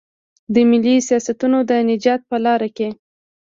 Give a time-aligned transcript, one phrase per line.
[0.53, 2.89] د ملي سیاستونو د نجات په لار کې.